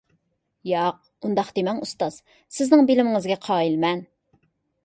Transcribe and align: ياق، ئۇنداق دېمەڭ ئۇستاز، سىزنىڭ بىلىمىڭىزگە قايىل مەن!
ياق، 0.69 0.97
ئۇنداق 1.27 1.51
دېمەڭ 1.59 1.83
ئۇستاز، 1.83 2.17
سىزنىڭ 2.57 2.89
بىلىمىڭىزگە 2.93 3.39
قايىل 3.47 3.81
مەن! 3.85 4.07